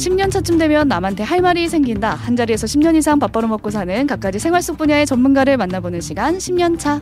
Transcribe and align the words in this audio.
10년 0.00 0.30
차쯤 0.30 0.56
되면 0.56 0.88
남한테 0.88 1.22
할 1.24 1.42
말이 1.42 1.68
생긴다. 1.68 2.14
한 2.14 2.34
자리에서 2.34 2.66
10년 2.66 2.96
이상 2.96 3.18
밥 3.18 3.32
벌어 3.32 3.46
먹고 3.48 3.68
사는 3.70 4.06
각가지 4.06 4.38
생활 4.38 4.62
속 4.62 4.78
분야의 4.78 5.04
전문가를 5.04 5.58
만나보는 5.58 6.00
시간 6.00 6.38
10년 6.38 6.78
차. 6.78 6.98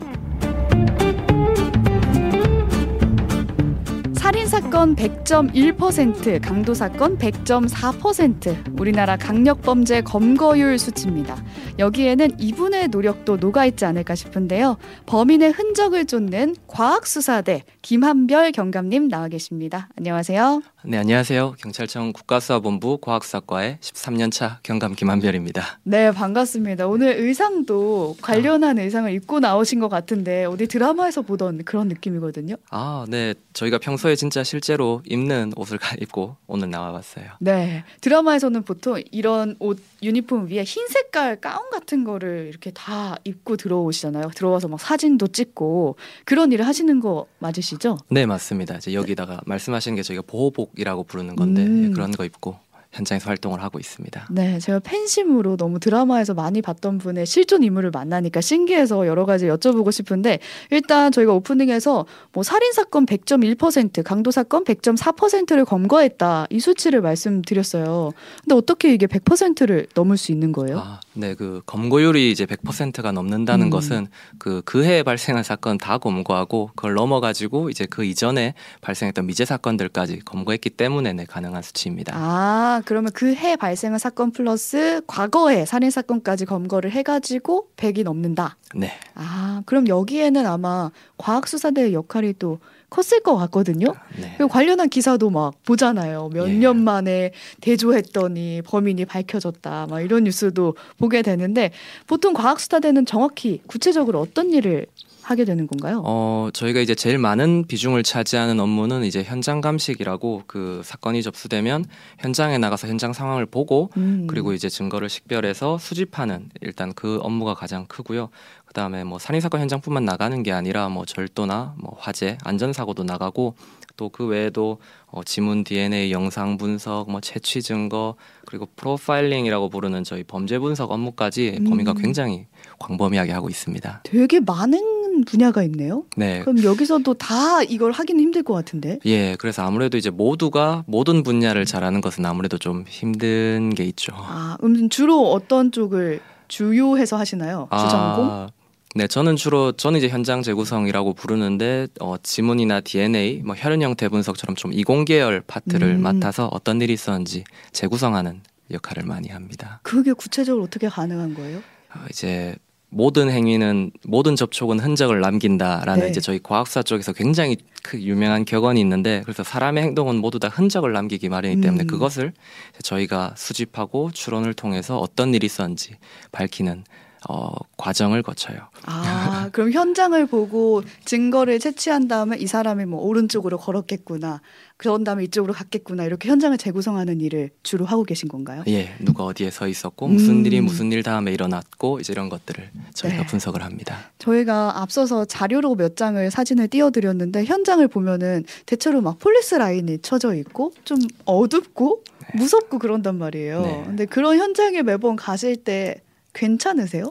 살인 4.49 4.63
사건 4.63 4.95
100.1%, 4.95 6.41
강도 6.41 6.73
사건 6.73 7.17
100.4%. 7.17 8.79
우리나라 8.79 9.15
강력 9.15 9.61
범죄 9.61 10.01
검거율 10.01 10.79
수치입니다. 10.79 11.43
여기에는 11.77 12.39
이분의 12.39 12.87
노력도 12.87 13.37
녹아 13.37 13.65
있지 13.67 13.85
않을까 13.85 14.15
싶은데요. 14.15 14.77
범인의 15.05 15.51
흔적을 15.51 16.05
쫓는 16.05 16.55
과학수사대 16.67 17.63
김한별 17.81 18.51
경감님 18.51 19.07
나와 19.07 19.27
계십니다. 19.27 19.87
안녕하세요. 19.97 20.61
네, 20.85 20.97
안녕하세요. 20.97 21.55
경찰청 21.59 22.13
국가수사본부 22.13 22.99
과학사과의 23.01 23.77
13년차 23.81 24.57
경감 24.63 24.95
김한별입니다. 24.95 25.79
네, 25.83 26.11
반갑습니다. 26.11 26.87
오늘 26.87 27.17
의상도 27.17 28.15
관련한 28.21 28.79
의상을 28.79 29.11
입고 29.13 29.39
나오신 29.39 29.79
것 29.79 29.89
같은데 29.89 30.45
어디 30.45 30.67
드라마에서 30.67 31.21
보던 31.21 31.65
그런 31.65 31.87
느낌이거든요. 31.87 32.55
아, 32.71 33.05
네. 33.09 33.33
저희가 33.53 33.77
평소에 33.77 34.15
진짜 34.15 34.43
실제로 34.49 35.03
입는 35.05 35.53
옷을 35.55 35.77
입고 36.01 36.35
오늘 36.47 36.71
나와봤어요. 36.71 37.25
네, 37.39 37.83
드라마에서는 38.01 38.63
보통 38.63 38.99
이런 39.11 39.55
옷 39.59 39.79
유니폼 40.01 40.47
위에 40.47 40.63
흰 40.63 40.87
색깔 40.87 41.39
가운 41.39 41.69
같은 41.69 42.03
거를 42.03 42.47
이렇게 42.49 42.71
다 42.71 43.15
입고 43.25 43.57
들어오시잖아요. 43.57 44.31
들어와서 44.33 44.67
막 44.67 44.79
사진도 44.79 45.27
찍고 45.27 45.97
그런 46.25 46.51
일을 46.51 46.65
하시는 46.65 46.99
거 46.99 47.27
맞으시죠? 47.37 47.99
네, 48.09 48.25
맞습니다. 48.25 48.77
이제 48.77 48.93
여기다가 48.93 49.39
말씀하신 49.45 49.93
게 49.93 50.01
저희가 50.01 50.23
보호복이라고 50.25 51.03
부르는 51.03 51.35
건데 51.35 51.61
음. 51.61 51.85
예, 51.85 51.89
그런 51.93 52.09
거 52.11 52.25
입고 52.25 52.57
현장에서 52.91 53.29
활동을 53.29 53.61
하고 53.61 53.79
있습니다. 53.79 54.27
네, 54.31 54.59
제가 54.59 54.79
팬심으로 54.79 55.57
너무 55.57 55.79
드라마에서 55.79 56.33
많이 56.33 56.61
봤던 56.61 56.97
분의 56.97 57.25
실존 57.25 57.63
인물을 57.63 57.91
만나니까 57.91 58.41
신기해서 58.41 59.05
여러 59.05 59.25
가지 59.25 59.45
여쭤보고 59.45 59.91
싶은데 59.91 60.39
일단 60.71 61.11
저희가 61.11 61.33
오프닝에서 61.33 62.05
뭐 62.33 62.43
살인 62.43 62.73
사건 62.73 63.05
100.1%, 63.05 64.03
강도 64.03 64.31
사건 64.31 64.63
100.4%를 64.63 65.65
검거했다 65.65 66.47
이 66.49 66.59
수치를 66.59 67.01
말씀드렸어요. 67.01 68.11
근데 68.43 68.55
어떻게 68.55 68.93
이게 68.93 69.05
100%를 69.05 69.87
넘을 69.93 70.17
수 70.17 70.31
있는 70.31 70.51
거예요? 70.51 70.79
아, 70.79 70.99
네, 71.13 71.35
그 71.35 71.61
검거율이 71.67 72.31
이제 72.31 72.45
100%가 72.45 73.11
넘는다는 73.11 73.67
음. 73.67 73.69
것은 73.69 74.07
그 74.39 74.61
그해 74.65 75.03
발생한 75.03 75.43
사건 75.43 75.77
다 75.77 75.99
검거하고 75.99 76.71
그걸 76.75 76.95
넘어가지고 76.95 77.69
이제 77.69 77.85
그 77.85 78.03
이전에 78.03 78.55
발생했던 78.81 79.27
미제 79.27 79.45
사건들까지 79.45 80.21
검거했기 80.25 80.71
때문에 80.71 81.13
네, 81.13 81.25
가능한 81.25 81.61
수치입니다. 81.61 82.13
아, 82.15 82.78
그러면 82.85 83.11
그 83.13 83.33
해 83.35 83.55
발생한 83.55 83.99
사건 83.99 84.31
플러스 84.31 85.01
과거의 85.07 85.65
살인 85.65 85.91
사건까지 85.91 86.45
검거를 86.45 86.91
해가지고 86.91 87.69
100이 87.77 88.03
넘는다. 88.03 88.57
네, 88.75 88.91
아, 89.15 89.61
그럼 89.65 89.87
여기에는 89.87 90.45
아마 90.45 90.91
과학수사대의 91.17 91.93
역할이 91.93 92.33
또 92.39 92.59
컸을 92.89 93.21
것 93.23 93.35
같거든요. 93.37 93.93
네. 94.17 94.33
그리고 94.37 94.49
관련한 94.49 94.89
기사도 94.89 95.29
막 95.29 95.53
보잖아요. 95.65 96.29
몇 96.33 96.49
예. 96.49 96.53
년 96.53 96.83
만에 96.83 97.31
대조했더니 97.61 98.61
범인이 98.65 99.05
밝혀졌다. 99.05 99.87
막 99.89 100.01
이런 100.01 100.23
뉴스도 100.23 100.75
보게 100.97 101.21
되는데 101.21 101.71
보통 102.07 102.33
과학수사대는 102.33 103.05
정확히 103.05 103.61
구체적으로 103.67 104.19
어떤 104.19 104.51
일을 104.51 104.87
하게 105.29 105.45
되는 105.45 105.67
건가요? 105.67 106.01
어, 106.05 106.49
저희가 106.53 106.79
이제 106.79 106.95
제일 106.95 107.19
많은 107.19 107.65
비중을 107.67 108.01
차지하는 108.01 108.59
업무는 108.59 109.03
이제 109.03 109.21
현장 109.21 109.61
감식이라고 109.61 110.43
그 110.47 110.81
사건이 110.83 111.21
접수되면 111.21 111.85
현장에 112.17 112.57
나가서 112.57 112.87
현장 112.87 113.13
상황을 113.13 113.45
보고 113.45 113.91
음. 113.97 114.25
그리고 114.27 114.53
이제 114.53 114.69
증거를 114.69 115.07
식별해서 115.07 115.77
수집하는 115.77 116.49
일단 116.61 116.93
그 116.93 117.19
업무가 117.21 117.53
가장 117.53 117.85
크고요. 117.85 118.29
그다음에 118.69 119.03
뭐 119.03 119.19
살인 119.19 119.41
사건 119.41 119.61
현장뿐만 119.61 120.05
나가는 120.05 120.41
게 120.41 120.51
아니라 120.51 120.89
뭐 120.89 121.05
절도나 121.05 121.75
뭐 121.77 121.95
화재, 121.99 122.37
안전 122.43 122.71
사고도 122.73 123.03
나가고 123.03 123.55
또 123.97 124.09
그 124.09 124.25
외에도 124.25 124.79
어, 125.07 125.23
지문 125.23 125.63
DNA 125.63 126.11
영상 126.11 126.57
분석, 126.57 127.09
뭐 127.09 127.19
채취 127.21 127.61
증거 127.61 128.15
그리고 128.45 128.67
프로파일링이라고 128.75 129.69
부르는 129.69 130.03
저희 130.03 130.23
범죄 130.23 130.59
분석 130.59 130.91
업무까지 130.91 131.59
범위가 131.67 131.91
음. 131.93 131.97
굉장히 132.01 132.45
광범위하게 132.79 133.31
하고 133.31 133.49
있습니다. 133.49 134.01
되게 134.03 134.39
많은 134.39 135.23
분야가 135.25 135.63
있네요. 135.63 136.05
네. 136.15 136.39
그럼 136.41 136.63
여기서도 136.63 137.13
다 137.15 137.61
이걸 137.63 137.91
하기는 137.91 138.21
힘들 138.21 138.43
것 138.43 138.53
같은데. 138.53 138.99
예, 139.05 139.35
그래서 139.37 139.63
아무래도 139.63 139.97
이제 139.97 140.09
모두가 140.09 140.83
모든 140.87 141.23
분야를 141.23 141.65
잘하는 141.65 141.99
것은 142.01 142.25
아무래도 142.25 142.57
좀 142.57 142.85
힘든 142.87 143.73
게 143.75 143.83
있죠. 143.85 144.13
아, 144.15 144.57
음, 144.63 144.89
주로 144.89 145.31
어떤 145.31 145.71
쪽을 145.71 146.21
주요해서 146.47 147.17
하시나요? 147.17 147.67
주전공? 147.71 148.47
아, 148.89 148.93
네, 148.95 149.07
저는 149.07 149.35
주로 149.35 149.71
저는 149.71 149.99
이제 149.99 150.09
현장 150.09 150.41
재구성이라고 150.41 151.13
부르는데 151.13 151.87
어, 151.99 152.15
지문이나 152.21 152.81
DNA, 152.81 153.43
뭐 153.43 153.55
혈흔 153.55 153.81
형태 153.81 154.09
분석처럼 154.09 154.55
좀 154.55 154.73
이공계열 154.73 155.41
파트를 155.45 155.89
음. 155.89 156.01
맡아서 156.01 156.47
어떤 156.51 156.81
일이 156.81 156.93
있었는지 156.93 157.43
재구성하는 157.71 158.41
역할을 158.71 159.03
많이 159.03 159.29
합니다. 159.29 159.79
그게 159.83 160.13
구체적으로 160.13 160.63
어떻게 160.63 160.89
가능한 160.89 161.35
거예요? 161.35 161.59
어, 161.95 162.05
이제 162.09 162.55
모든 162.89 163.29
행위는 163.29 163.91
모든 164.03 164.35
접촉은 164.35 164.79
흔적을 164.79 165.21
남긴다라는 165.21 166.05
네. 166.05 166.09
이제 166.09 166.19
저희 166.19 166.39
과학사 166.41 166.81
쪽에서 166.81 167.13
굉장히 167.13 167.57
그 167.83 168.01
유명한 168.01 168.45
격언이 168.45 168.81
있는데 168.81 169.21
그래서 169.23 169.43
사람의 169.43 169.83
행동은 169.83 170.15
모두 170.15 170.39
다 170.39 170.47
흔적을 170.47 170.91
남기기 170.93 171.29
마련이기 171.29 171.61
때문에 171.61 171.83
음. 171.83 171.87
그것을 171.87 172.33
저희가 172.81 173.35
수집하고 173.37 174.09
추론을 174.11 174.55
통해서 174.55 174.97
어떤 174.97 175.35
일이 175.35 175.45
있었는지 175.45 175.97
밝히는 176.31 176.83
어, 177.27 177.51
과정을 177.77 178.23
거쳐요. 178.23 178.57
아, 178.85 179.49
그럼 179.51 179.71
현장을 179.71 180.25
보고 180.27 180.83
증거를 181.05 181.59
채취한 181.59 182.07
다음에 182.07 182.37
이 182.37 182.47
사람이 182.47 182.85
뭐 182.85 183.01
오른쪽으로 183.01 183.57
걸었겠구나. 183.57 184.41
그런 184.77 185.03
다음에 185.03 185.25
이쪽으로 185.25 185.53
갔겠구나. 185.53 186.05
이렇게 186.05 186.29
현장을 186.29 186.57
재구성하는 186.57 187.19
일을 187.19 187.49
주로 187.63 187.85
하고 187.85 188.05
계신 188.05 188.29
건가요? 188.29 188.63
예, 188.67 188.95
누가 188.99 189.25
어디에 189.25 189.51
서 189.51 189.67
있었고 189.67 190.07
무슨 190.07 190.35
음. 190.35 190.45
일이 190.45 190.61
무슨 190.61 190.91
일 190.93 191.03
다음에 191.03 191.33
일어났고 191.33 191.99
이제 191.99 192.13
이런 192.13 192.29
것들을 192.29 192.69
저희가 192.93 193.17
네. 193.17 193.25
분석을 193.25 193.61
합니다. 193.61 193.97
저희가 194.19 194.81
앞서서 194.81 195.25
자료로 195.25 195.75
몇 195.75 195.97
장을 195.97 196.31
사진을 196.31 196.69
띄워 196.69 196.91
드렸는데 196.91 197.43
현장을 197.43 197.85
보면은 197.89 198.45
대체로 198.65 199.01
막 199.01 199.19
폴리스 199.19 199.55
라인이 199.55 199.99
쳐져 199.99 200.33
있고 200.35 200.71
좀 200.85 200.99
어둡고 201.25 202.03
무섭고 202.35 202.79
그런단 202.79 203.17
말이에요. 203.17 203.61
네. 203.61 203.83
근데 203.85 204.05
그런 204.05 204.37
현장에 204.37 204.81
매번 204.83 205.17
가실 205.17 205.57
때 205.57 206.01
괜찮으세요? 206.33 207.09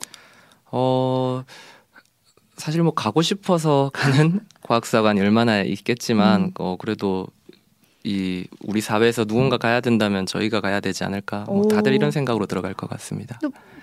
어 0.71 1.45
사실 2.57 2.83
뭐 2.83 2.93
가고 2.93 3.23
싶어서 3.23 3.91
가는 3.95 4.41
과학수사관이 4.63 5.21
얼마나 5.21 5.63
있겠지만 5.63 6.43
음. 6.43 6.51
어 6.59 6.77
그래도 6.79 7.27
이 8.05 8.47
우리 8.65 8.81
사회에서 8.81 9.25
누군가 9.25 9.59
가야 9.59 9.81
된다면 9.81 10.25
저희가 10.27 10.61
가야 10.61 10.81
되지 10.81 11.05
않을까 11.05 11.45
뭐 11.45 11.61
오. 11.61 11.69
다들 11.69 11.93
이런 11.95 12.11
생각으로 12.11 12.47
들어갈 12.47 12.75
것 12.75 12.89
같습니다. 12.91 13.39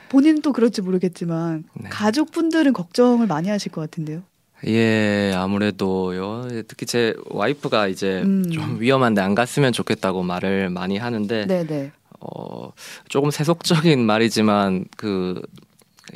본인도 0.10 0.54
그럴지 0.54 0.82
모르겠지만 0.82 1.64
네. 1.74 1.90
가족분들은 1.90 2.74
걱정을 2.74 3.28
많이 3.28 3.50
하실 3.50 3.72
것 3.72 3.82
같은데요. 3.82 4.24
예 4.68 5.34
아무래도요 5.36 6.48
특히 6.68 6.86
제 6.86 7.14
와이프가 7.30 7.88
이제 7.88 8.22
음. 8.24 8.50
좀 8.50 8.80
위험한데 8.80 9.22
안 9.22 9.36
갔으면 9.36 9.74
좋겠다고 9.74 10.24
말을 10.24 10.70
많이 10.70 10.98
하는데 10.98 11.46
네네. 11.46 11.92
어 12.34 12.72
조금 13.10 13.32
세속적인 13.32 14.00
말이지만 14.06 14.86
그 14.98 15.42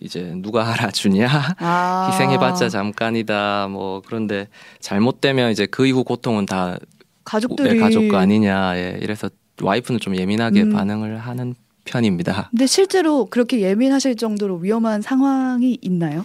이제 0.02 0.34
누가 0.38 0.72
알아주냐 0.72 1.28
아. 1.60 2.10
희생해봤자 2.14 2.70
잠깐이다 2.70 3.68
뭐 3.70 4.02
그런데 4.06 4.48
잘못되면 4.80 5.52
이제 5.52 5.66
그 5.66 5.88
이후 5.88 6.04
고통은 6.04 6.46
다 6.46 6.78
가족들이 7.24 7.74
내 7.74 7.80
가족 7.80 8.08
거 8.08 8.18
아니냐 8.18 8.78
예 8.78 9.00
이래서 9.02 9.30
와이프는 9.62 10.00
좀 10.00 10.16
예민하게 10.16 10.64
음. 10.64 10.74
반응을 10.74 11.18
하는 11.18 11.56
편입니다. 11.86 12.50
근데 12.52 12.68
실제로 12.68 13.26
그렇게 13.26 13.62
예민하실 13.62 14.16
정도로 14.16 14.58
위험한 14.58 15.02
상황이 15.02 15.78
있나요? 15.82 16.24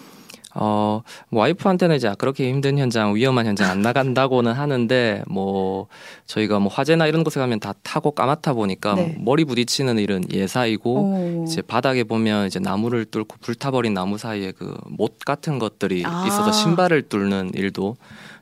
어, 0.55 1.03
뭐 1.29 1.43
와이프한테는 1.43 1.97
이제 1.97 2.13
그렇게 2.19 2.49
힘든 2.49 2.79
현장, 2.79 3.15
위험한 3.15 3.47
현장 3.47 3.71
안 3.71 3.83
나간다고는 3.83 4.53
하는데 4.53 5.23
뭐 5.27 5.89
저희가 6.27 6.61
뭐 6.61 6.71
화재나 6.73 7.07
이런 7.07 7.25
곳에 7.25 7.41
가면 7.41 7.61
다 7.61 7.75
타고 7.83 8.13
까맣다 8.13 8.53
보니까 8.53 8.95
네. 8.95 9.17
머리 9.19 9.45
부딪히는 9.45 9.99
일은 9.99 10.25
예사이고 10.33 10.99
어. 10.99 11.45
이제 11.47 11.63
바닥에 11.63 12.05
보면 12.05 12.47
이제 12.47 12.59
나무를 12.59 13.05
뚫고 13.07 13.37
불타버린 13.41 13.93
나무 13.95 14.19
사이에 14.19 14.53
그 14.53 14.75
못 14.89 15.19
같은 15.19 15.59
것들이 15.59 16.03
아. 16.07 16.25
있어서 16.27 16.53
신발을 16.53 17.03
뚫는 17.09 17.53
일도 17.55 17.97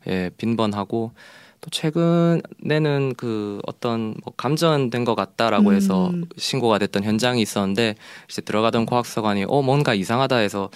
예, 0.09 0.31
빈번하고 0.37 1.13
또 1.61 1.71
최근에는 1.71 3.15
그 3.17 3.61
어떤 3.67 4.15
뭐 4.25 4.33
감전된 4.37 5.05
것 5.05 5.15
같다라고 5.15 5.71
음. 5.71 5.75
해서 5.77 6.13
신고가 6.37 6.79
됐던 6.79 7.05
현장이 7.05 7.41
있었는데 7.41 7.95
이제 8.29 8.43
들어가던 8.43 8.85
과학서관이 8.85 9.45
어 9.47 9.63
뭔가 9.63 9.95
이상하다 9.95 10.37
해서 10.37 10.71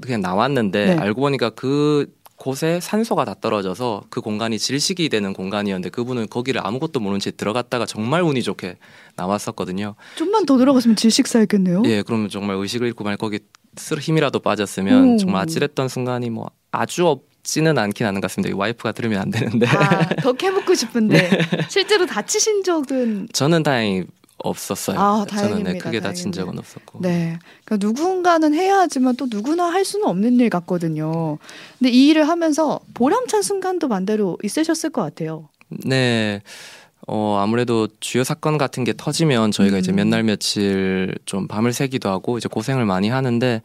그냥 0.00 0.20
나왔는데 0.20 0.94
네. 0.94 0.96
알고 0.96 1.20
보니까 1.20 1.50
그 1.50 2.12
곳에 2.42 2.80
산소가 2.80 3.24
다 3.24 3.34
떨어져서 3.40 4.02
그 4.10 4.20
공간이 4.20 4.58
질식이 4.58 5.08
되는 5.08 5.32
공간이었는데 5.32 5.90
그분은 5.90 6.28
거기를 6.28 6.60
아무것도 6.66 6.98
모르는 6.98 7.20
채 7.20 7.30
들어갔다가 7.30 7.86
정말 7.86 8.22
운이 8.22 8.42
좋게 8.42 8.78
나왔었거든요. 9.14 9.94
좀만 10.16 10.44
더 10.44 10.58
들어갔으면 10.58 10.96
질식사였겠네요. 10.96 11.84
예, 11.86 12.02
그러면 12.02 12.28
정말 12.28 12.56
의식을 12.56 12.88
잃고 12.88 13.04
만약 13.04 13.18
거기 13.18 13.38
쓸 13.76 13.98
힘이라도 13.98 14.40
빠졌으면 14.40 15.14
오. 15.14 15.16
정말 15.18 15.42
아찔했던 15.42 15.88
순간이 15.88 16.30
뭐 16.30 16.50
아주 16.72 17.06
없지는 17.06 17.78
않긴 17.78 18.06
않은 18.06 18.20
것 18.20 18.26
같습니다. 18.28 18.52
이 18.52 18.58
와이프가 18.58 18.90
들으면 18.90 19.20
안 19.20 19.30
되는데 19.30 19.66
아, 19.68 20.08
더 20.16 20.32
캐묻고 20.32 20.74
싶은데 20.74 21.28
네. 21.30 21.66
실제로 21.68 22.06
다치신 22.06 22.64
적은 22.64 23.28
저는 23.32 23.62
다행히 23.62 24.04
없었어요. 24.42 24.98
아, 24.98 25.26
저는 25.28 25.62
네. 25.64 25.78
크게 25.78 26.00
다친. 26.00 26.32
적은 26.32 26.58
없었고. 26.58 27.00
네. 27.02 27.38
그러니까 27.64 27.86
누군가는 27.86 28.54
해야 28.54 28.78
하지만 28.78 29.16
또 29.16 29.26
누구나 29.28 29.66
할 29.66 29.84
수는 29.84 30.06
없는 30.06 30.40
일 30.40 30.50
같거든요. 30.50 31.38
근데 31.78 31.90
이 31.90 32.08
일을 32.08 32.28
하면서 32.28 32.80
보람찬 32.94 33.42
순간도 33.42 33.88
반대로 33.88 34.38
있으셨을 34.42 34.90
것 34.90 35.02
같아요. 35.02 35.48
네. 35.68 36.42
어, 37.06 37.38
아무래도 37.40 37.88
주요 38.00 38.22
사건 38.22 38.58
같은 38.58 38.84
게 38.84 38.92
터지면 38.96 39.50
저희가 39.50 39.78
이제 39.78 39.92
음. 39.92 39.96
몇날 39.96 40.22
며칠 40.22 41.14
좀 41.24 41.48
밤을 41.48 41.72
새기도 41.72 42.08
하고 42.08 42.38
이제 42.38 42.48
고생을 42.48 42.84
많이 42.84 43.08
하는데 43.08 43.60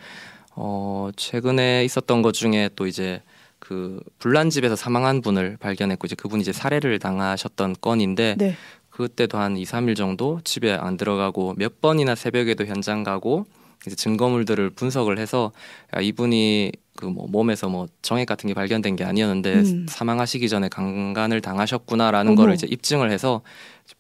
어, 0.56 1.10
최근에 1.16 1.86
있었던 1.86 2.24
것 2.24 2.34
중에 2.34 2.70
또 2.76 2.88
이제 2.88 3.22
그 3.60 4.00
불난 4.18 4.50
집에서 4.50 4.76
사망한 4.76 5.22
분을 5.22 5.58
발견했고 5.60 6.08
이제 6.08 6.16
그분이 6.16 6.42
이제 6.42 6.52
살해를 6.52 7.00
당하셨던 7.00 7.76
건인데 7.82 8.36
네. 8.38 8.56
그때도 8.98 9.38
한 9.38 9.58
2, 9.58 9.64
3일 9.64 9.96
정도 9.96 10.42
집에 10.44 10.72
안 10.74 10.98
들어가고 10.98 11.54
몇 11.56 11.82
번이나 11.82 12.16
새벽에도 12.16 12.66
현장 12.66 13.04
가고 13.04 13.46
이제 13.86 13.96
증거물들을 13.96 14.72
분석을 14.72 15.20
해서 15.20 15.52
야, 15.96 16.02
이분이 16.02 16.72
그 16.96 17.06
뭐 17.06 17.28
몸에서 17.28 17.70
뭐 17.70 17.86
정액 18.02 18.26
같은 18.28 18.48
게 18.48 18.56
발견된 18.56 18.96
게 18.96 19.04
아니었는데 19.04 19.54
음. 19.54 19.86
사망하시기 19.88 20.50
전에 20.50 20.68
강간을 20.68 21.42
당하셨구나라는 21.42 22.32
어머. 22.32 22.42
거를 22.42 22.56
이제 22.56 22.66
입증을 22.68 23.12
해서 23.12 23.42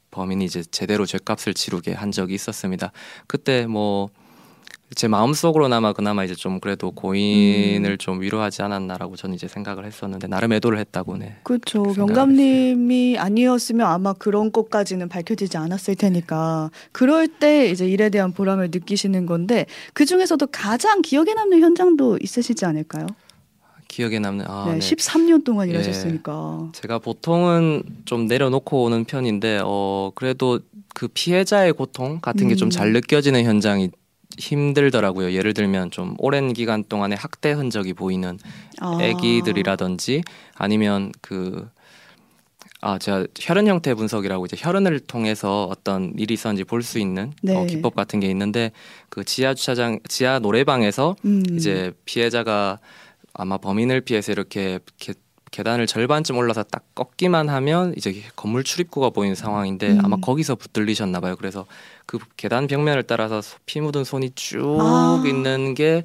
범인이 0.10 0.44
이제 0.44 0.64
제대로 0.72 1.06
죄값을 1.06 1.54
치르게 1.54 1.94
한 1.94 2.12
적이 2.12 2.34
있었습니다. 2.34 2.92
그때 3.28 3.68
뭐 3.68 4.10
제 4.96 5.08
마음속으로나마 5.08 5.92
그나마 5.92 6.24
이제 6.24 6.34
좀 6.34 6.60
그래도 6.60 6.92
고인을 6.92 7.92
음. 7.92 7.98
좀 7.98 8.22
위로하지 8.22 8.62
않았나라고 8.62 9.18
저는 9.18 9.36
이제 9.36 9.48
생각을 9.48 9.86
했었는데 9.86 10.28
나름 10.28 10.54
애도를 10.54 10.80
했다고 10.80 11.18
네. 11.18 11.36
그렇죠. 11.44 11.84
경감님이 11.84 13.18
아니었으면 13.18 13.86
아마 13.86 14.14
그런 14.14 14.52
것까지는 14.52 15.10
밝혀지지 15.10 15.58
않았을 15.58 15.96
테니까 15.96 16.72
그럴 16.94 17.28
때 17.28 17.70
이제 17.70 17.86
일에 17.88 18.10
대한 18.10 18.32
보람을 18.32 18.70
느끼시는 18.72 19.26
건데 19.26 19.66
그 19.94 20.06
중에서도 20.06 20.48
가장 20.48 21.02
기억에 21.02 21.34
남는 21.34 21.60
현장도 21.60 22.20
있으시지 22.22 22.64
않을까요? 22.66 23.08
기억에 23.90 24.20
남는 24.20 24.46
아, 24.48 24.66
네, 24.68 24.74
네. 24.74 24.80
13년 24.80 25.44
동안 25.44 25.68
예. 25.68 25.72
일하셨으니까. 25.72 26.72
제가 26.74 27.00
보통은 27.00 27.84
좀 28.06 28.28
내려놓고 28.28 28.84
오는 28.84 29.06
편인데 29.06 29.62
어 29.64 30.12
그래도 30.16 30.60
그 30.94 31.08
피해자의 31.08 31.74
고통 31.74 32.20
같은 32.22 32.48
게좀 32.48 32.68
음. 32.68 32.70
잘 32.70 32.94
느껴지는 32.94 33.44
현장이 33.44 33.90
힘들더라고요. 34.38 35.34
예를 35.34 35.54
들면 35.54 35.92
좀 35.92 36.16
오랜 36.20 36.54
기간 36.54 36.84
동안에 36.84 37.16
학대 37.18 37.52
흔적이 37.52 37.94
보이는 37.94 38.38
아. 38.80 38.98
애기들이라든지 39.02 40.24
아니면 40.56 41.12
그 41.22 41.68
아, 42.80 43.00
제가 43.00 43.26
혈흔 43.40 43.68
형태 43.68 43.96
분석이라고 43.96 44.46
이제 44.46 44.56
혈흔을 44.60 45.00
통해서 45.02 45.66
어떤 45.66 46.14
일이 46.18 46.36
있었는지 46.36 46.64
볼 46.64 46.84
수 46.84 47.00
있는 47.00 47.34
네. 47.42 47.56
어, 47.56 47.66
기법 47.66 47.96
같은 47.96 48.20
게 48.20 48.28
있는데 48.30 48.72
그 49.10 49.24
지하 49.24 49.56
주차장 49.56 50.00
지하 50.08 50.38
노래방에서 50.40 51.16
음. 51.26 51.44
이제 51.56 51.92
피해자가 52.06 52.80
아마 53.34 53.58
범인을 53.58 54.02
피해서 54.02 54.32
이렇게 54.32 54.80
계, 55.00 55.14
계단을 55.58 55.88
절반쯤 55.88 56.38
올라서 56.38 56.62
딱 56.62 56.84
꺾기만 56.94 57.50
하면 57.50 57.92
이제 57.98 58.22
건물 58.36 58.64
출입구가 58.64 59.10
보이는 59.10 59.34
상황인데 59.34 59.94
음. 59.94 60.00
아마 60.06 60.16
거기서 60.18 60.54
붙들리셨나 60.54 61.20
봐요. 61.20 61.36
그래서 61.36 61.66
그 62.06 62.20
계단 62.38 62.68
벽면을 62.68 63.02
따라서 63.02 63.42
소- 63.42 63.58
피 63.66 63.82
묻은 63.82 64.04
손이 64.04 64.34
쭉 64.36 64.78
아. 64.80 65.24
있는 65.26 65.74
게 65.74 66.04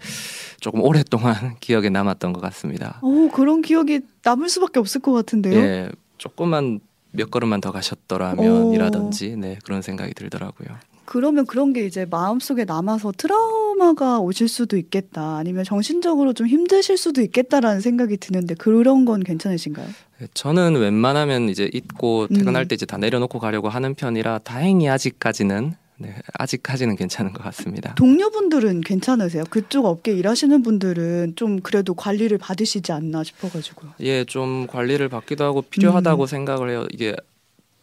조금 0.60 0.80
오랫동안 0.80 1.34
기억에 1.60 1.90
남았던 1.90 2.32
것 2.32 2.40
같습니다. 2.40 2.98
오, 3.02 3.28
그런 3.28 3.60
기억이 3.60 4.00
남을 4.24 4.48
수밖에 4.48 4.80
없을 4.80 5.02
것 5.02 5.12
같은데요. 5.12 5.54
예, 5.58 5.90
조금만 6.16 6.80
몇 7.12 7.30
걸음만 7.30 7.60
더 7.60 7.72
가셨더라면이라든지 7.72 9.36
네 9.36 9.58
그런 9.64 9.82
생각이 9.82 10.14
들더라고요. 10.14 10.68
그러면 11.04 11.44
그런 11.46 11.72
게 11.72 11.84
이제 11.84 12.06
마음속에 12.08 12.64
남아서 12.64 13.12
트라우마가 13.16 14.20
오실 14.20 14.48
수도 14.48 14.76
있겠다. 14.76 15.36
아니면 15.36 15.64
정신적으로 15.64 16.32
좀 16.32 16.46
힘드실 16.46 16.96
수도 16.96 17.20
있겠다라는 17.20 17.80
생각이 17.80 18.16
드는데 18.16 18.54
그런 18.54 19.04
건 19.04 19.22
괜찮으신가요? 19.22 19.86
네, 20.20 20.26
저는 20.32 20.76
웬만하면 20.76 21.48
이제 21.48 21.68
잊고 21.72 22.28
퇴근할 22.28 22.64
음. 22.64 22.68
때 22.68 22.74
이제 22.74 22.86
다 22.86 22.96
내려놓고 22.96 23.40
가려고 23.40 23.68
하는 23.68 23.94
편이라 23.94 24.38
다행히 24.38 24.88
아직까지는 24.88 25.74
네, 26.02 26.16
아직까지는 26.34 26.96
괜찮은 26.96 27.32
것 27.32 27.44
같습니다. 27.44 27.94
동료분들은 27.94 28.80
괜찮으세요? 28.80 29.44
그쪽 29.48 29.86
업계 29.86 30.12
일하시는 30.12 30.62
분들은 30.62 31.34
좀 31.36 31.60
그래도 31.60 31.94
관리를 31.94 32.38
받으시지 32.38 32.90
않나 32.90 33.22
싶어가지고요. 33.22 33.92
예, 34.00 34.24
좀 34.24 34.66
관리를 34.66 35.08
받기도 35.08 35.44
하고 35.44 35.60
음. 35.60 35.70
필요하다고 35.70 36.26
생각을 36.26 36.70
해요. 36.70 36.86
이게 36.90 37.14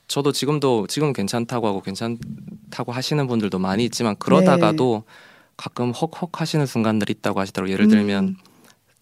저도 0.10 0.34
지금도 0.34 0.88
지금 0.88 1.14
괜찮다고 1.14 1.68
하고 1.68 1.82
괜찮다고 1.82 2.92
하시는 2.92 3.26
분들도 3.26 3.58
많이 3.58 3.86
있지만 3.86 4.18
그러다가도 4.18 5.04
가끔 5.56 5.92
헉헉 5.92 6.30
하시는 6.34 6.66
순간들이 6.66 7.14
있다고 7.20 7.40
하시더라고요. 7.40 7.74
예를 7.74 7.88
들면 7.88 8.24
음. 8.26 8.36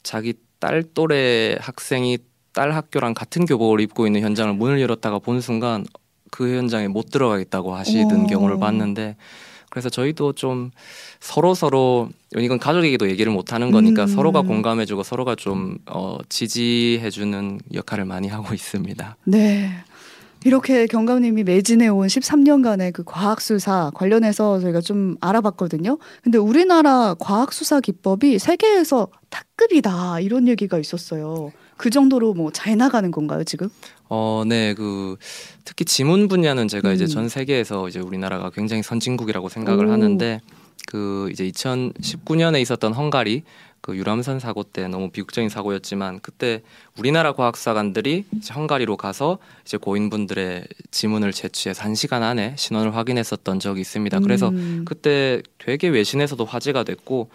자기 0.03 0.35
딸 0.59 0.83
또래 0.93 1.57
학생이 1.59 2.19
딸 2.53 2.73
학교랑 2.73 3.15
같은 3.15 3.45
교복을 3.45 3.81
입고 3.81 4.05
있는 4.05 4.21
현장을 4.21 4.53
문을 4.53 4.79
열었다가 4.81 5.19
본 5.19 5.41
순간 5.41 5.85
그 6.31 6.55
현장에 6.55 6.87
못 6.87 7.09
들어가겠다고 7.11 7.75
하시던 7.75 8.23
오. 8.23 8.27
경우를 8.27 8.59
봤는데 8.59 9.15
그래서 9.69 9.89
저희도 9.89 10.33
좀 10.33 10.71
서로 11.19 11.53
서로 11.53 12.09
이건 12.35 12.57
가족에게도 12.57 13.09
얘기를 13.09 13.31
못 13.31 13.53
하는 13.53 13.71
거니까 13.71 14.03
음. 14.03 14.07
서로가 14.07 14.41
공감해주고 14.41 15.03
서로가 15.03 15.35
좀 15.35 15.77
어, 15.85 16.17
지지해주는 16.29 17.59
역할을 17.73 18.05
많이 18.05 18.27
하고 18.27 18.53
있습니다. 18.53 19.17
네. 19.25 19.69
이렇게 20.45 20.85
경감님이 20.85 21.43
매진해 21.43 21.89
온 21.89 22.07
13년간의 22.07 22.93
그 22.93 23.03
과학 23.03 23.41
수사 23.41 23.91
관련해서 23.93 24.59
저희가 24.59 24.81
좀 24.81 25.17
알아봤거든요. 25.19 25.97
근데 26.23 26.37
우리나라 26.37 27.15
과학 27.19 27.51
수사 27.51 27.79
기법이 27.79 28.39
세계에서 28.39 29.09
탑급이다 29.29 30.21
이런 30.21 30.47
얘기가 30.47 30.77
있었어요. 30.79 31.51
그 31.77 31.89
정도로 31.89 32.33
뭐 32.33 32.51
잘 32.51 32.75
나가는 32.77 33.09
건가요 33.11 33.43
지금? 33.43 33.69
어, 34.09 34.43
네, 34.47 34.73
그 34.73 35.17
특히 35.63 35.85
지문 35.85 36.27
분야는 36.27 36.67
제가 36.67 36.91
이제 36.93 37.05
음. 37.05 37.07
전 37.07 37.29
세계에서 37.29 37.87
이제 37.87 37.99
우리나라가 37.99 38.49
굉장히 38.49 38.81
선진국이라고 38.83 39.49
생각을 39.49 39.85
오. 39.85 39.91
하는데 39.91 40.41
그 40.87 41.29
이제 41.31 41.47
2019년에 41.49 42.61
있었던 42.61 42.93
헝가리 42.93 43.43
그 43.81 43.95
유람선 43.95 44.39
사고 44.39 44.63
때 44.63 44.87
너무 44.87 45.11
비극적인 45.11 45.49
사고였지만 45.49 46.19
그때 46.21 46.61
우리나라 46.97 47.33
과학사관들이 47.33 48.25
이제 48.37 48.53
헝가리로 48.53 48.97
가서 48.97 49.37
이제 49.65 49.77
고인분들의 49.77 50.65
지문을 50.91 51.31
채취해서 51.31 51.83
한 51.83 51.93
시간 51.95 52.23
안에 52.23 52.55
신원을 52.57 52.95
확인했었던 52.95 53.59
적이 53.59 53.81
있습니다. 53.81 54.19
그래서 54.21 54.49
음. 54.49 54.83
그때 54.85 55.41
되게 55.57 55.89
외신에서도 55.89 56.43
화제가 56.43 56.83
됐고 56.83 57.29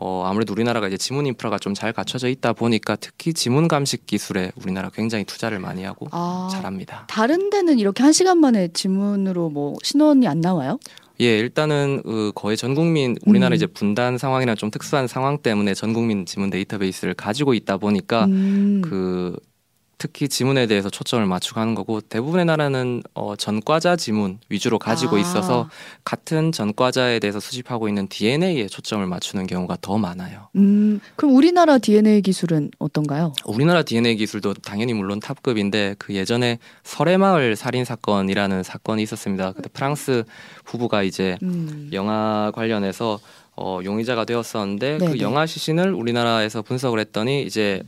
어 0.00 0.24
아무래도 0.26 0.52
우리나라가 0.52 0.86
이제 0.88 0.96
지문 0.96 1.26
인프라가 1.26 1.58
좀 1.58 1.74
잘 1.78 1.92
갖춰져 1.92 2.28
있다 2.28 2.54
보니까 2.54 2.96
특히 2.96 3.32
지문 3.32 3.68
감식 3.68 4.04
기술에 4.06 4.50
우리나라 4.60 4.90
굉장히 4.90 5.24
투자를 5.24 5.60
많이 5.60 5.84
하고 5.84 6.08
아, 6.10 6.48
잘합니다. 6.50 7.06
다른 7.08 7.50
데는 7.50 7.78
이렇게 7.78 8.02
한 8.02 8.12
시간 8.12 8.38
만에 8.38 8.68
지문으로 8.72 9.48
뭐 9.48 9.76
신원이 9.84 10.26
안 10.26 10.40
나와요? 10.40 10.80
예, 11.20 11.38
일단은 11.38 12.02
그 12.04 12.32
거의 12.34 12.56
전 12.56 12.74
국민 12.74 13.16
우리나라 13.26 13.54
음. 13.54 13.56
이제 13.56 13.66
분단 13.66 14.18
상황이나 14.18 14.54
좀 14.54 14.70
특수한 14.70 15.06
상황 15.06 15.38
때문에 15.38 15.74
전 15.74 15.92
국민 15.92 16.26
지문 16.26 16.50
데이터베이스를 16.50 17.14
가지고 17.14 17.54
있다 17.54 17.76
보니까 17.76 18.24
음. 18.24 18.82
그 18.84 19.36
특히 19.98 20.28
지문에 20.28 20.68
대해서 20.68 20.88
초점을 20.88 21.26
맞추고 21.26 21.60
하는 21.60 21.74
거고 21.74 22.00
대부분의 22.00 22.46
나라는 22.46 23.02
어, 23.14 23.34
전과자 23.36 23.96
지문 23.96 24.38
위주로 24.48 24.78
가지고 24.78 25.16
아. 25.16 25.18
있어서 25.18 25.68
같은 26.04 26.52
전과자에 26.52 27.18
대해서 27.18 27.40
수집하고 27.40 27.88
있는 27.88 28.06
DNA에 28.08 28.68
초점을 28.68 29.04
맞추는 29.04 29.48
경우가 29.48 29.78
더 29.80 29.98
많아요. 29.98 30.48
음, 30.54 31.00
그럼 31.16 31.34
우리나라 31.34 31.78
DNA 31.78 32.22
기술은 32.22 32.70
어떤가요? 32.78 33.32
우리나라 33.44 33.82
DNA 33.82 34.16
기술도 34.16 34.54
당연히 34.54 34.94
물론 34.94 35.18
탑급인데 35.18 35.96
그 35.98 36.14
예전에 36.14 36.60
설해마을 36.84 37.56
살인 37.56 37.84
사건이라는 37.84 38.62
사건이 38.62 39.02
있었습니다. 39.02 39.52
그때 39.52 39.68
프랑스 39.68 40.22
부부가 40.64 41.02
이제 41.02 41.36
음. 41.42 41.90
영화 41.92 42.52
관련해서 42.54 43.18
어, 43.56 43.80
용의자가 43.82 44.24
되었었는데 44.24 44.98
네네. 44.98 45.10
그 45.10 45.20
영화 45.20 45.44
시신을 45.44 45.92
우리나라에서 45.92 46.62
분석을 46.62 47.00
했더니 47.00 47.42
이제 47.42 47.82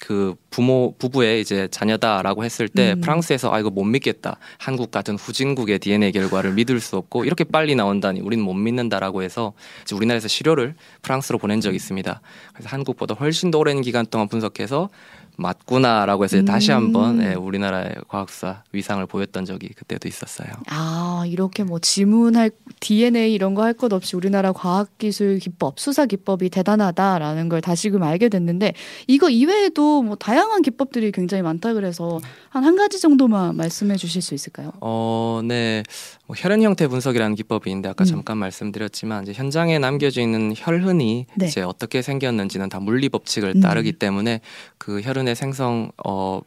그 0.00 0.34
부모 0.50 0.94
부부의 0.98 1.40
이제 1.40 1.68
자녀다라고 1.70 2.44
했을 2.44 2.68
때 2.68 2.92
음. 2.92 3.00
프랑스에서 3.00 3.52
아 3.52 3.58
이거 3.58 3.70
못 3.70 3.84
믿겠다 3.84 4.38
한국 4.58 4.90
같은 4.90 5.16
후진국의 5.16 5.78
DNA 5.78 6.12
결과를 6.12 6.52
믿을 6.52 6.80
수 6.80 6.96
없고 6.96 7.24
이렇게 7.24 7.44
빨리 7.44 7.74
나온다니 7.74 8.20
우리는 8.20 8.44
못 8.44 8.54
믿는다라고 8.54 9.22
해서 9.22 9.52
이제 9.82 9.94
우리나라에서 9.94 10.28
시료를 10.28 10.74
프랑스로 11.02 11.38
보낸 11.38 11.60
적이 11.60 11.76
있습니다. 11.76 12.20
그래서 12.52 12.68
한국보다 12.68 13.14
훨씬 13.14 13.50
더 13.50 13.58
오랜 13.58 13.80
기간 13.80 14.06
동안 14.06 14.28
분석해서 14.28 14.88
맞구나라고 15.36 16.24
해서 16.24 16.38
음. 16.38 16.44
다시 16.44 16.70
한번 16.72 17.22
예, 17.22 17.34
우리나라의 17.34 17.94
과학수사 18.08 18.62
위상을 18.72 19.04
보였던 19.06 19.44
적이 19.44 19.68
그때도 19.70 20.08
있었어요. 20.08 20.48
아, 20.68 21.24
이렇게 21.26 21.62
뭐 21.64 21.78
지문할 21.78 22.50
DNA 22.80 23.32
이런 23.34 23.54
거 23.54 23.62
할 23.62 23.74
것 23.76 23.92
없이 23.92 24.16
우리나라 24.16 24.52
과학기술 24.52 25.38
기법, 25.38 25.78
수사 25.78 26.06
기법이 26.06 26.48
대단하다라는 26.50 27.48
걸 27.50 27.60
다시금 27.60 28.02
알게 28.02 28.28
됐는데 28.30 28.72
이거 29.06 29.28
이외에도 29.28 30.02
뭐 30.02 30.16
다양한 30.16 30.62
기법들이 30.62 31.12
굉장히 31.12 31.42
많다 31.42 31.74
그래서 31.74 32.20
한 32.48 32.64
한 32.66 32.74
가지 32.76 32.98
정도만 33.00 33.56
말씀해 33.56 33.96
주실 33.96 34.22
수 34.22 34.34
있을까요? 34.34 34.72
어, 34.80 35.40
네. 35.44 35.82
뭐 36.26 36.34
혈흔 36.36 36.62
형태 36.62 36.88
분석이라는 36.88 37.36
기법이 37.36 37.70
있는데 37.70 37.88
아까 37.88 38.04
음. 38.04 38.06
잠깐 38.06 38.38
말씀드렸지만 38.38 39.22
이제 39.22 39.32
현장에 39.32 39.78
남겨져 39.78 40.20
있는 40.20 40.52
혈흔이 40.56 41.26
네. 41.36 41.46
이제 41.46 41.62
어떻게 41.62 42.02
생겼는지는 42.02 42.68
다 42.68 42.80
물리 42.80 43.08
법칙을 43.08 43.54
음. 43.56 43.60
따르기 43.60 43.92
때문에 43.92 44.40
그 44.78 45.00
혈흔의 45.00 45.36
생성 45.36 45.92
어 46.04 46.40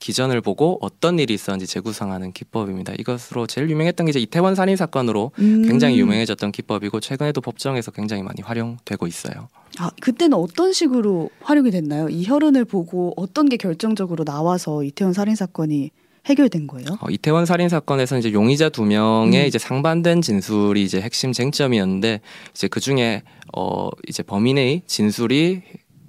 기전을 0.00 0.40
보고 0.40 0.78
어떤 0.82 1.18
일이 1.18 1.32
있었는지 1.32 1.66
재구성하는 1.66 2.32
기법입니다. 2.32 2.92
이것으로 2.98 3.46
제일 3.46 3.70
유명했던 3.70 4.06
게 4.06 4.10
이제 4.10 4.20
이태원 4.20 4.54
살인 4.54 4.76
사건으로 4.76 5.32
음. 5.38 5.62
굉장히 5.62 5.98
유명해졌던 5.98 6.52
기법이고 6.52 7.00
최근에도 7.00 7.40
법정에서 7.40 7.90
굉장히 7.90 8.22
많이 8.22 8.42
활용되고 8.42 9.06
있어요. 9.06 9.48
아, 9.78 9.90
그때는 10.00 10.36
어떤 10.36 10.72
식으로 10.72 11.30
활용이 11.40 11.70
됐나요? 11.70 12.08
이 12.08 12.26
혈흔을 12.26 12.64
보고 12.64 13.14
어떤 13.16 13.48
게 13.48 13.56
결정적으로 13.56 14.24
나와서 14.24 14.84
이태원 14.84 15.14
살인 15.14 15.36
사건이 15.36 15.90
해결된 16.26 16.66
거예요? 16.66 16.86
어, 17.00 17.10
이태원 17.10 17.46
살인 17.46 17.68
사건에서 17.68 18.18
이제 18.18 18.32
용의자 18.32 18.70
두 18.70 18.84
명의 18.84 19.42
음. 19.42 19.46
이제 19.46 19.58
상반된 19.58 20.22
진술이 20.22 20.82
이제 20.82 21.00
핵심 21.00 21.32
쟁점이었는데 21.32 22.20
이제 22.52 22.68
그 22.68 22.80
중에 22.80 23.22
어 23.56 23.88
이제 24.08 24.22
범인의 24.22 24.82
진술이 24.86 25.62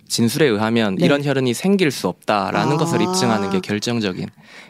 진술에 0.08 0.46
의하면 0.46 0.96
네. 0.96 1.06
이런 1.06 1.24
혈흔이 1.24 1.54
생길 1.54 1.92
수 1.92 2.08
없다라는 2.08 2.74
아. 2.74 2.78
것을 2.78 3.02
입증하는 3.02 3.50
게 3.50 3.60
결정적인 3.60 4.28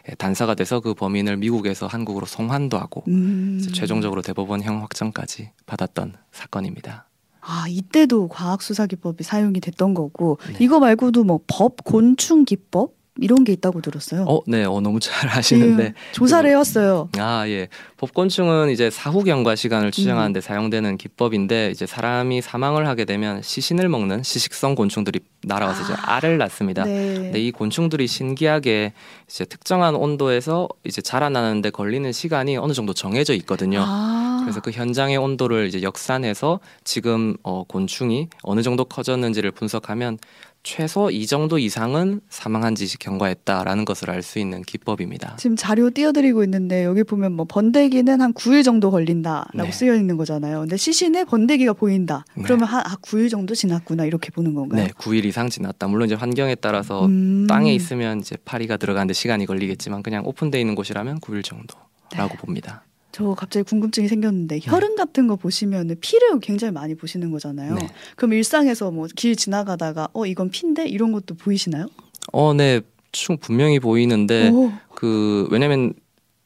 예, 0.10 0.16
단서가 0.16 0.56
돼서 0.56 0.80
그 0.80 0.94
범인을 0.94 1.38
미국에서 1.38 1.88
한국으로 1.88 2.26
송환도 2.26 2.78
하고 2.78 3.04
음. 3.10 3.62
최종적으로 3.74 4.22
대법원형 4.22 4.82
확정까지 4.82 5.52
받았던 5.66 6.16
사건입니다. 6.32 7.10
아, 7.42 7.66
이때도 7.70 8.30
과학 8.30 8.62
수사 8.64 8.88
기법이 8.88 9.24
사용이 9.24 9.60
됐던 9.60 9.94
거고 9.94 10.40
네. 10.48 10.56
이거 10.62 10.80
말고도 10.80 11.24
뭐 11.24 11.40
법 11.48 11.84
곤충 11.84 12.46
기법 12.46 12.94
이런 13.18 13.46
게 13.46 13.54
있다고 13.54 13.82
들었어요. 13.82 14.26
어, 14.28 14.42
네, 14.46 14.66
어, 14.66 14.82
너무 14.82 15.00
잘 15.00 15.30
아시는데 15.30 15.94
지금 16.12 16.12
조사를 16.12 16.50
해왔어요. 16.50 17.10
아, 17.18 17.48
예. 17.48 17.70
법곤충은 17.98 18.72
이제 18.72 18.90
사후 18.90 19.24
경과 19.24 19.56
시간을 19.56 19.92
추정하는 19.92 20.34
데 20.34 20.42
사용되는 20.42 20.98
기법인데 20.98 21.72
이제 21.72 21.86
사람이 21.86 22.42
사망을 22.42 22.88
하게 22.88 23.06
되면 23.06 23.42
시신을 23.42 23.88
먹는 23.88 24.24
시식성 24.24 24.76
곤충들이 24.76 25.22
날아와서 25.44 25.84
이제 25.84 25.94
아, 25.94 26.16
알을 26.16 26.38
낳습니다. 26.38 26.84
네. 26.84 27.14
근데 27.16 27.40
이 27.40 27.52
곤충들이 27.52 28.06
신기하게 28.08 28.92
이제 29.30 29.46
특정한 29.46 29.96
온도에서 29.96 30.68
이제 30.84 31.02
자라나는데 31.02 31.70
걸리는 31.70 32.12
시간이 32.12 32.58
어느 32.58 32.74
정도 32.74 32.94
정해져 32.94 33.34
있거든요. 33.36 33.82
아, 33.82 34.42
그래서 34.42 34.60
그 34.60 34.72
현장의 34.72 35.16
온도를 35.18 35.68
이제 35.68 35.82
역산해서 35.82 36.60
지금 36.84 37.38
어, 37.44 37.64
곤충이 37.66 38.28
어느 38.44 38.62
정도 38.62 38.84
커졌는지를 38.84 39.52
분석하면 39.52 40.18
최소 40.66 41.12
이 41.12 41.28
정도 41.28 41.60
이상은 41.60 42.22
사망한 42.30 42.74
짓이 42.74 42.94
경과했다라는 43.00 43.86
것을 43.86 44.10
알 44.10 44.24
수 44.26 44.40
있는 44.40 44.64
기법입니다. 44.64 45.36
지금 45.38 45.56
자료 45.56 45.92
띄워드리고 45.92 46.44
있는데 46.46 46.84
여기 46.84 47.04
보면 47.04 47.34
뭐 47.34 47.46
번데기는 47.46 48.20
한 48.22 48.34
9일 48.34 48.64
정도 48.64 48.90
걸린다라고 48.90 49.64
네. 49.66 49.72
쓰여 49.72 49.94
있는 49.94 50.18
거잖아요. 50.18 50.62
근데 50.62 50.76
시신에 50.78 51.26
번데기가 51.26 51.74
보인다. 51.74 52.26
네. 52.34 52.42
그러면 52.44 52.68
한 52.68 52.82
아, 52.84 52.96
9일 52.96 53.30
정도 53.30 53.54
지났구나 53.54 54.06
이렇게 54.06 54.32
보는 54.32 54.56
건가요? 54.56 54.84
네, 54.84 54.90
9일 54.98 55.26
이상 55.26 55.52
지났다. 55.52 55.88
물론 55.88 56.08
이제 56.08 56.16
환경에 56.16 56.56
따라서 56.56 57.06
음. 57.06 57.46
땅에 57.48 57.76
있으면 57.76 58.22
이제 58.22 58.36
파리가 58.44 58.78
들어가는데 58.78 59.14
시간이 59.14 59.46
걸리겠지만 59.46 60.02
그냥 60.02 60.26
오픈돼 60.26 60.60
있는 60.60 60.74
곳이라면 60.74 61.20
9일 61.20 61.44
정도라고 61.44 62.34
네. 62.34 62.38
봅니다. 62.40 62.85
저 63.16 63.34
갑자기 63.34 63.64
궁금증이 63.64 64.10
생겼는데 64.10 64.60
혈흔 64.62 64.98
같은 64.98 65.28
거 65.28 65.38
보시면 65.38 65.96
피를 66.02 66.38
굉장히 66.42 66.74
많이 66.74 66.96
보시는 66.96 67.32
거잖아요. 67.32 67.76
네. 67.76 67.88
그럼 68.18 68.34
일상에서 68.34 68.92
뭐 68.92 69.08
길 69.16 69.38
지나가다가 69.38 70.10
어 70.12 70.26
이건 70.26 70.50
피인데 70.50 70.86
이런 70.86 71.14
것도 71.14 71.36
보이시나요? 71.36 71.86
어, 72.34 72.54
네, 72.54 72.82
충 73.14 73.38
분명히 73.38 73.80
보이는데 73.80 74.50
오, 74.50 74.70
그 74.94 75.48
왜냐면 75.50 75.94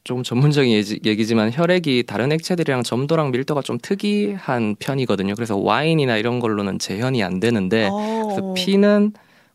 좀 0.03 0.21
전문적인 0.21 0.71
예지- 0.71 0.99
얘기 1.07 1.25
지만 1.25 1.49
혈액이 1.51 2.03
다른 2.05 2.31
액체들이랑 2.31 2.83
점도랑 2.83 3.31
밀도가 3.31 3.63
좀 3.63 3.79
특이한 3.81 4.75
편이거든요. 4.77 5.33
그래서 5.33 5.57
와인이나 5.57 6.17
이런 6.17 6.39
걸로는 6.39 6.77
재현이 6.77 7.23
안 7.23 7.39
되는데 7.39 7.87
어. 7.91 8.21
그래서 8.27 8.53
피는 8.53 9.13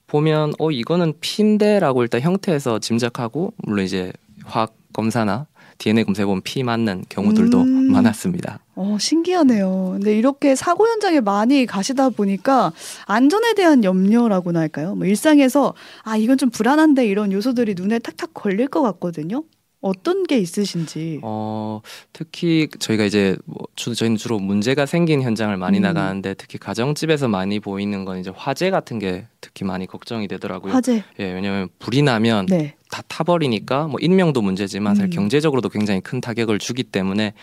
보면 0.09 0.55
어 0.59 0.73
이거는 0.73 1.13
피인데라고 1.21 2.03
일단 2.03 2.21
형태에서 2.23 2.81
짐작하고 2.81 3.53
물론 3.59 3.85
이제 3.85 4.13
화학 4.45 4.75
검사나 4.93 5.47
DNA 5.79 6.05
검사해 6.05 6.27
보면 6.27 6.43
피 6.43 6.63
맞는 6.63 7.05
경우들도 7.09 7.61
음. 7.61 7.93
많았습니다. 7.93 8.61
어, 8.77 8.97
신기하네요. 8.99 9.91
근데 9.95 10.17
이렇게 10.17 10.55
사고 10.55 10.87
현장에 10.89 11.21
많이 11.21 11.67
가시다 11.67 12.11
보니까 12.11 12.73
안전에 13.07 13.55
대한 13.55 13.85
염려라고나 13.85 14.61
할까요? 14.61 14.95
뭐 14.95 15.07
일상에서 15.07 15.75
아, 16.03 16.17
이건 16.17 16.39
좀 16.39 16.51
불안한데 16.51 17.07
이런 17.07 17.33
요소들이 17.33 17.75
눈에 17.77 17.99
탁탁 17.99 18.35
걸릴 18.35 18.69
것 18.69 18.83
같거든요. 18.83 19.45
어떤 19.85 20.27
게 20.27 20.39
있으신지. 20.39 21.21
어 21.23 21.83
특히 22.15 22.69
저희가 22.79 23.05
이제 23.05 23.37
뭐 23.45 23.67
주, 23.77 23.95
저희는 23.95 24.17
주로 24.17 24.39
문제가 24.39 24.87
생긴 24.87 25.21
현장을 25.21 25.55
많이 25.59 25.79
음. 25.79 25.83
나가는데 25.83 26.33
특히 26.35 26.59
가정집에서 26.59 27.29
많이 27.29 27.61
보이는 27.61 28.07
건 28.07 28.19
이제 28.19 28.33
화재 28.35 28.71
같은 28.71 28.99
게 28.99 29.27
특히 29.43 29.67
많이 29.67 29.87
걱정이 29.87 30.27
되더라고요. 30.27 30.73
화재. 30.73 31.05
예, 31.19 31.25
왜냐하면 31.25 31.69
불이 31.81 32.01
나면 32.01 32.47
네. 32.47 32.77
다 32.91 33.03
타버리니까 33.09 33.89
뭐 33.89 34.01
인명도 34.01 34.41
문제지만 34.41 34.95
사실 34.95 35.11
음. 35.11 35.11
경제적으로도 35.11 35.69
굉장히 35.69 36.01
큰 36.01 36.23
타격을 36.23 36.61
주기 36.61 36.83
때문에 36.83 37.35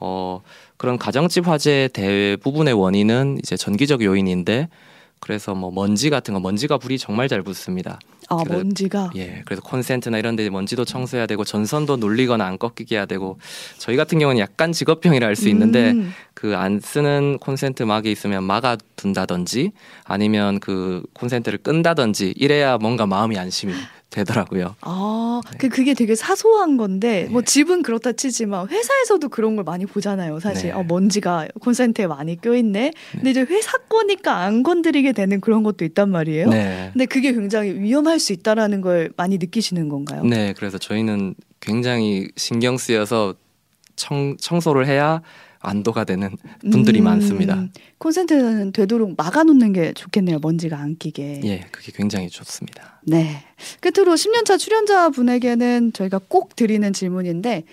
어 0.00 0.40
그런 0.76 0.98
가정집 0.98 1.46
화재 1.46 1.88
대부분의 1.92 2.74
원인은 2.74 3.38
이제 3.38 3.56
전기적 3.56 4.02
요인인데 4.02 4.68
그래서 5.20 5.54
뭐 5.54 5.70
먼지 5.70 6.10
같은 6.10 6.34
거 6.34 6.40
먼지가 6.40 6.78
불이 6.78 6.98
정말 6.98 7.28
잘 7.28 7.42
붙습니다. 7.42 8.00
아, 8.28 8.36
그래- 8.44 8.56
먼지가. 8.56 9.10
예, 9.16 9.42
그래서 9.44 9.62
콘센트나 9.62 10.18
이런 10.18 10.36
데 10.36 10.48
먼지도 10.50 10.84
청소해야 10.84 11.26
되고 11.26 11.44
전선도 11.44 11.96
눌리거나 11.98 12.44
안 12.44 12.58
꺾이게 12.58 12.96
해야 12.96 13.06
되고 13.06 13.38
저희 13.78 13.96
같은 13.96 14.18
경우는 14.18 14.40
약간 14.40 14.72
직업병이라 14.72 15.26
할 15.26 15.34
수 15.36 15.48
있는데 15.48 15.90
음. 15.92 16.12
그안 16.34 16.80
쓰는 16.80 17.38
콘센트 17.38 17.82
막이 17.82 18.10
있으면 18.10 18.44
막아 18.44 18.76
둔다든지 18.96 19.72
아니면 20.04 20.60
그 20.60 21.02
콘센트를 21.14 21.58
끈다든지 21.58 22.34
이래야 22.36 22.78
뭔가 22.78 23.06
마음이 23.06 23.38
안심이 23.38 23.72
되더라고요. 24.14 24.76
아, 24.80 25.40
그 25.58 25.68
그게 25.68 25.92
되게 25.94 26.14
사소한 26.14 26.76
건데 26.76 27.24
네. 27.24 27.28
뭐 27.28 27.42
집은 27.42 27.82
그렇다 27.82 28.12
치지만 28.12 28.68
회사에서도 28.68 29.28
그런 29.28 29.56
걸 29.56 29.64
많이 29.64 29.86
보잖아요. 29.86 30.38
사실 30.40 30.70
네. 30.70 30.72
어, 30.72 30.84
먼지가 30.84 31.48
콘센트에 31.60 32.06
많이 32.06 32.40
껴 32.40 32.54
있네. 32.54 32.92
근데 33.12 33.30
이제 33.30 33.40
회사 33.40 33.76
거니까 33.78 34.36
안 34.38 34.62
건드리게 34.62 35.12
되는 35.12 35.40
그런 35.40 35.62
것도 35.64 35.84
있단 35.84 36.10
말이에요. 36.10 36.48
네. 36.48 36.90
근데 36.92 37.06
그게 37.06 37.32
굉장히 37.32 37.72
위험할 37.72 38.20
수 38.20 38.32
있다라는 38.32 38.80
걸 38.80 39.10
많이 39.16 39.38
느끼시는 39.38 39.88
건가요? 39.88 40.22
네, 40.24 40.54
그래서 40.56 40.78
저희는 40.78 41.34
굉장히 41.60 42.28
신경 42.36 42.78
쓰여서 42.78 43.34
청, 43.96 44.36
청소를 44.38 44.86
해야 44.86 45.22
안도가 45.64 46.04
되는 46.04 46.30
분들이 46.70 47.00
음, 47.00 47.04
많습니다. 47.04 47.66
콘센트는 47.98 48.72
되도록 48.72 49.14
막아놓는 49.16 49.72
게 49.72 49.92
좋겠네요. 49.94 50.38
먼지가 50.40 50.78
안 50.78 50.96
끼게. 50.96 51.40
예, 51.44 51.60
그게 51.70 51.92
굉장히 51.92 52.28
좋습니다. 52.28 53.00
네. 53.04 53.44
끝으로 53.80 54.14
10년차 54.14 54.58
출연자 54.58 55.10
분에게는 55.10 55.92
저희가 55.92 56.20
꼭 56.28 56.54
드리는 56.56 56.92
질문인데 56.92 57.64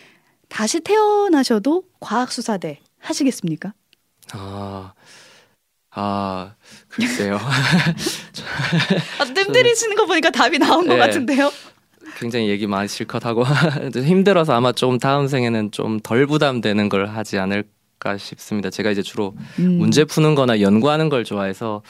다시 0.50 0.80
태어나셔도 0.82 1.84
과학수사대 2.00 2.80
하시겠습니까? 3.00 3.74
아, 4.34 4.94
아, 5.92 6.56
글쎄요. 6.90 7.38
아, 9.20 9.26
뜸들이시는 9.26 9.96
거 9.96 10.06
보니까 10.06 10.30
답이 10.32 10.60
나온 10.60 10.88
것 10.88 10.94
네. 10.94 11.00
같은데요. 11.00 11.52
굉장히 12.18 12.50
얘기 12.50 12.68
많이 12.68 12.88
실컷 12.88 13.26
하고 13.26 13.44
힘들어서 13.96 14.54
아마 14.54 14.72
좀 14.72 14.98
다음 15.00 15.28
생에는 15.28 15.72
좀 15.72 16.00
덜 16.04 16.28
부담되는 16.28 16.90
걸 16.90 17.08
하지 17.08 17.38
않을 17.40 17.64
까 18.02 18.18
싶습니다. 18.18 18.72
제가 18.72 18.90
이제 18.90 19.04
주로 19.04 19.36
음. 19.60 19.78
문제 19.78 20.06
푸는 20.06 20.34
거나 20.34 20.60
연구하는 20.60 21.08
걸 21.08 21.24
좋아해서 21.24 21.84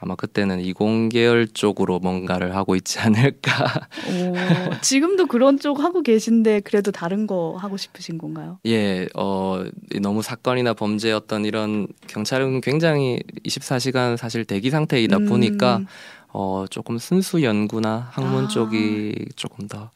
아마 0.00 0.14
그때는 0.14 0.60
이공계열 0.60 1.48
쪽으로 1.48 1.98
뭔가를 1.98 2.56
하고 2.56 2.74
있지 2.74 2.98
않을까. 3.00 3.86
오, 4.08 4.34
지금도 4.80 5.26
그런 5.26 5.58
쪽 5.58 5.80
하고 5.80 6.02
계신데 6.02 6.60
그래도 6.60 6.90
다른 6.90 7.26
거 7.26 7.56
하고 7.58 7.76
싶으신 7.76 8.16
건가요? 8.16 8.58
예, 8.64 9.08
어, 9.14 9.62
이 9.94 10.00
너무 10.00 10.22
사건이나 10.22 10.72
범죄 10.72 11.12
어떤 11.12 11.44
이런 11.44 11.86
경찰은 12.06 12.62
굉장히 12.62 13.20
24시간 13.44 14.16
사실 14.16 14.46
대기 14.46 14.70
상태이다 14.70 15.18
음. 15.18 15.26
보니까 15.26 15.82
어, 16.28 16.64
조금 16.70 16.96
순수 16.96 17.42
연구나 17.42 18.08
학문 18.12 18.46
아. 18.46 18.48
쪽이 18.48 19.26
조금 19.36 19.68
더 19.68 19.90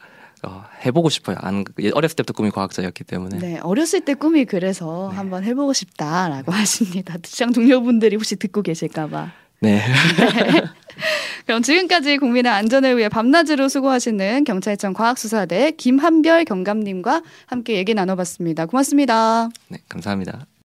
어, 0.44 0.64
해보고 0.84 1.08
싶어요. 1.08 1.36
안, 1.40 1.64
예, 1.80 1.90
어렸을 1.90 2.16
때부터 2.16 2.32
꿈이 2.32 2.50
과학자였기 2.50 3.04
때문에. 3.04 3.38
네, 3.38 3.58
어렸을 3.60 4.00
때 4.00 4.14
꿈이 4.14 4.44
그래서 4.44 5.08
네. 5.10 5.16
한번 5.16 5.44
해보고 5.44 5.72
싶다라고 5.72 6.50
하십니다. 6.52 7.16
직장 7.22 7.52
동료분들이 7.52 8.16
혹시 8.16 8.36
듣고 8.36 8.62
계실까봐. 8.62 9.30
네. 9.60 9.80
그럼 11.46 11.62
지금까지 11.62 12.18
국민의 12.18 12.50
안전을 12.50 12.96
위해 12.98 13.08
밤낮으로 13.08 13.68
수고하시는 13.68 14.44
경찰청 14.44 14.92
과학수사대 14.92 15.72
김한별 15.72 16.44
경감님과 16.44 17.22
함께 17.46 17.76
얘기 17.76 17.94
나눠봤습니다. 17.94 18.66
고맙습니다. 18.66 19.48
네, 19.68 19.78
감사합니다. 19.88 20.46